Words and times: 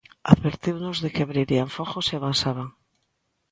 Advertiunos 0.33 0.97
de 1.03 1.09
que 1.13 1.21
abrirían 1.23 1.73
fogo 1.75 1.97
se 2.07 2.13
avanzaban. 2.15 2.69